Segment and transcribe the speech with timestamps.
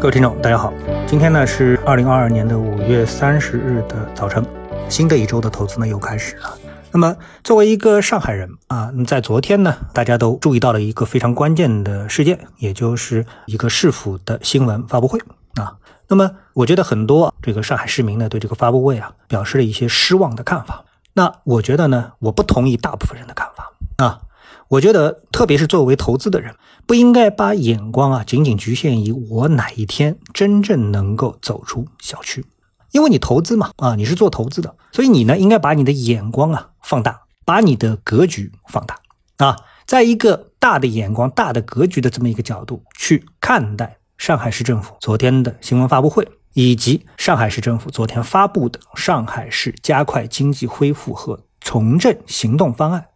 [0.00, 0.72] 各位听众，大家好，
[1.08, 4.46] 今天呢是二零二二年的五月三十日的早晨，
[4.88, 6.56] 新的一周的投资呢又开始了。
[6.92, 15.18] 那么作为一个上海人啊，在昨天呢，大家都注意到了一个非常关键的事件，也就是一个市府的新闻发布会
[15.56, 15.74] 啊。
[16.06, 20.84] 那么我觉得很多这个上海市民呢对这个发布会啊表示了一些失望的看法。
[21.14, 24.20] 那我觉得呢，我不同意大部分人的看法啊。
[24.68, 26.54] 我觉得，特别是作为投资的人，
[26.86, 32.44] 不应该把眼光啊仅仅局限于我哪一天真正能够走出小区，
[32.92, 39.00] 因为你投资嘛，啊，你是做投资的，所以你呢应该把你的眼光啊放大，把你的格局放大
[39.38, 39.56] 啊，
[39.86, 53.06] 在一个大的眼光、大的格局的这么一个角度去看待上海市政府昨天的新闻发布会，以及上海市政府昨天发布的上海市加快经济恢复和重振行动方案。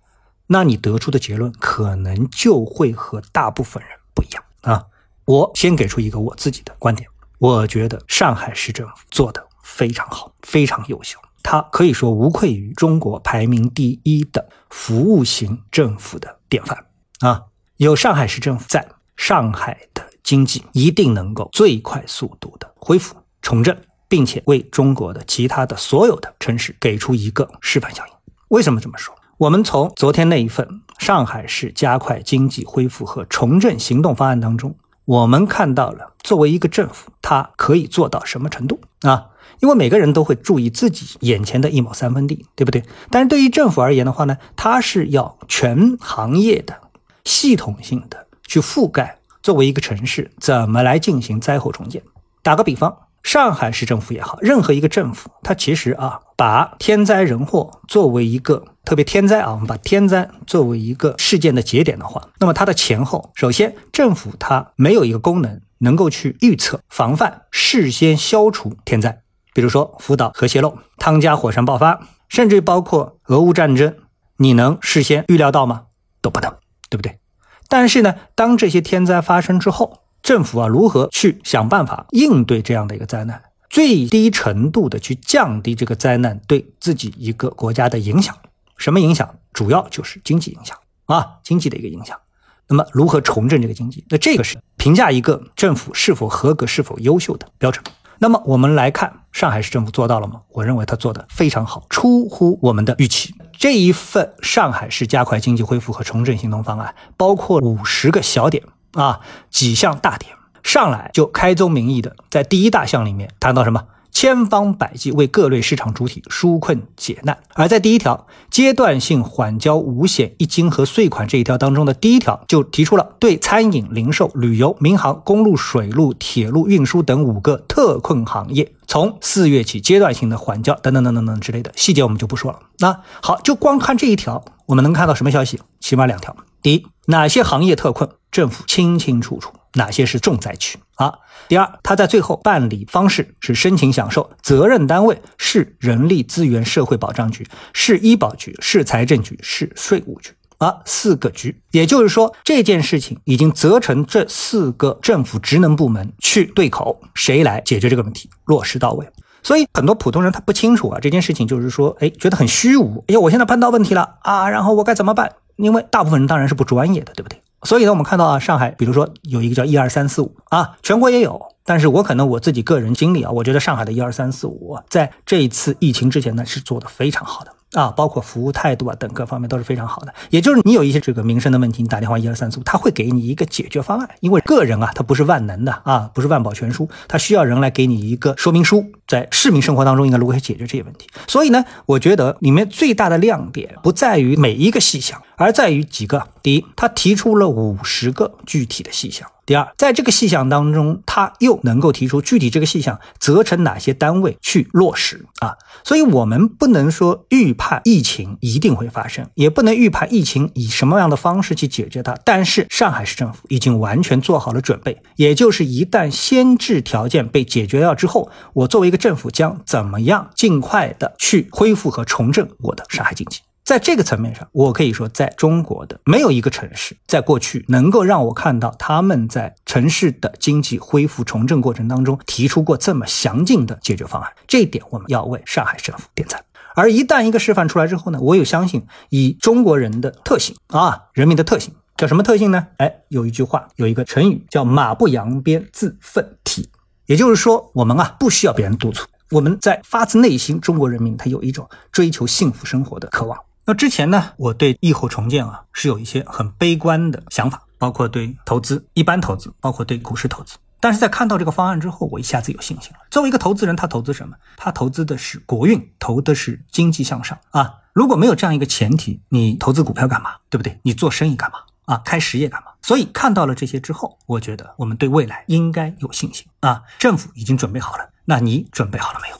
[0.53, 4.85] 那你得出的结论可能就会和大部分人不一样啊！
[5.25, 16.87] 我先给出一个我自己的观点，我觉得上海市政府做的非常好，非常优秀，它可以说无愧于中国排名第一的服务型政府的典范
[17.21, 17.45] 啊！
[17.79, 28.13] 有上海市政府在，上海的经济一定能够最快速度的恢复重振，并且为中国的其他的所有的城市给出一个示范效应。
[28.49, 29.15] 为什么这么说？
[29.43, 39.31] 我们从昨天那一份上海市加快经济恢复和重振行动方案当中，我们看到了作为一个政府，它可以做到什么程度啊？
[39.59, 42.85] 因为每个人都会注意自己眼前的一亩三分地，对不对？
[43.11, 46.79] 但是对于政府而言的话呢，它是要全行业的、
[47.25, 52.01] 系统性的去覆盖，作为一个城市怎么来进行灾后重建？
[52.45, 52.97] 打个比方。
[53.25, 69.23] 上海市政府也好，任何一个政府，它其实啊，把天灾人祸作为一个特别天灾啊，我们把天灾作为一个事件的节点的话，那么它的前后，首先政府它没有一个功能能够去预测、防范、事先消除天灾，
[69.55, 73.95] 比如说福岛核泄漏、汤加火山爆发，甚至包括俄乌战争，
[74.39, 75.83] 你能事先预料到吗？
[76.21, 76.53] 都不能，
[76.91, 77.21] 对不对？
[77.69, 83.41] 但是呢，当这些天灾发生之后，政府啊，如何去想办法应对这样的一个灾难，
[83.73, 88.37] 最低程度的去降低这个灾难对自己一个国家的影响？
[88.77, 89.37] 什么影响？
[89.55, 92.21] 主要就是经济影响啊，经济的一个影响。
[92.69, 94.05] 那么如何重振这个经济？
[94.11, 97.83] 那这个是评价一个政府是否合格、是否优秀的标准。
[98.19, 100.43] 那么我们来看上海市政府做到了吗？
[100.51, 103.35] 我认为他做的非常好，出乎我们的预期。
[103.57, 108.63] 这一份上海市加快经济恢复和重振行动方案包括五十个小点。
[108.93, 113.85] 啊，几项大点上来就开宗明义的，在第一大项里面谈到什么？
[114.15, 117.39] 千方百计为各类市场主体纾困解难。
[117.55, 132.59] 而在第一条阶段性缓交五险一金和税款这一条当中的第一条，就提出了对餐饮、零售、旅游、民航、公路、水路、铁路运输等五个特困行业，从四月起阶段性的缓交等等等等等之类的细节我们就不说了。
[132.81, 135.59] 那好，就光看这一条，我们能看到什么消息？
[135.81, 136.37] 起码两条。
[136.61, 138.11] 第一，哪些行业特困？
[138.31, 141.13] 政府清清楚楚哪些是重灾区啊？
[141.49, 151.61] 第二，他在最后办理方式是申请享受，责任单位是人力资源社会保障局、市医保局、市财政局、市税务局啊，四个局。
[151.73, 159.07] 也就是说，这件事情已经责成这四个政府职能部门去对口，谁来解决这个问题，落实到位。
[159.43, 163.05] 所以很多普通人他不清楚啊，这件事情就是说，哎，觉得很虚无。
[163.09, 165.33] 哎呀，我现在碰到问题了啊，然后我该怎么办？
[165.57, 167.43] 因为大部分人当然是不专业的，对不对？
[167.65, 177.53] 所以呢，我们看到啊，上海，比如说有一个叫一二三四五啊，全国也有，但是我可能我自己个人经历啊，我觉得上海的一二三四五在这一次疫情之前呢，是做的非常好的。
[177.73, 180.13] 啊，包括服务态度啊等各方面都是非常好的。
[180.29, 184.07] 也就是你有一些这个民生的问题，你打电话一二三四五，他会给你一个解决方案。
[184.21, 191.09] 因为个人啊，他不是万能的啊，不是万宝全书，他需要人来给你一个说明书，在市民生活当中应该如何解决这些问题。
[191.27, 196.29] 所以呢，我觉得里面最大的亮点不在于每一个细项，而在于几个。
[196.43, 199.27] 第一，他提出了五十个具体的细项。
[199.45, 205.57] 第二，在这个细项当中，他又能够提出具体这个细项责成哪些单位去落实啊？
[205.83, 212.17] 所以，我们不能说预判疫情一定会发生，也不能预判疫情以什么样的方式去解决它。
[212.25, 223.41] 但是，上海市政府已经完全做好了准备，也就是一旦先制条件被解决掉之后，我作为一个政府将怎么样尽快的去恢复和重振我的上海经济。
[223.73, 234.31] 在这个层面上，我可以说，在中国的没有一个城市，在过去能够让我看到他们在城市的经济恢复重振过程当中提出过这么详尽的解决方案。
[234.47, 236.45] 这一点，我们要为上海市政府点赞。
[236.75, 242.67] 而一旦一个示范出来之后呢，我有相信，以中国人的特性啊，人民的特性，叫什么特性呢？
[242.77, 246.69] 哎，有一句话，有一个成语叫“马不扬鞭自奋蹄”。
[247.09, 253.39] 也就是说，我们啊不需要别人督促，我们在发自内心，中国人民他有一种追求幸福生活的渴望。
[253.65, 260.57] 那之前呢，我对疫后重建啊是有一些很悲观的想法，包括对投资、一般投资，包括对股市投资。
[260.81, 262.99] 但是在看到这个方案之后，我一下子有信心了。
[263.09, 264.37] 作为一个投资人，他投资什么？
[264.57, 267.75] 他投资的是国运，投的是经济向上啊。
[267.93, 270.35] 如果没有这样一个前提，你投资股票干嘛？
[270.51, 270.81] 对不对？
[270.83, 271.59] 你做生意干嘛？
[271.85, 272.73] 啊，开实业干嘛？
[272.83, 276.83] 所以看到了这些之后，我觉得我们对未来应该有信心啊。
[276.99, 279.37] 政府已经准备好了，那你准备好了没有？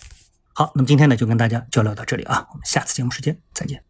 [0.53, 3.83] 好，那么今天呢就跟大家交流到这里啊，我们下次节目时间再见。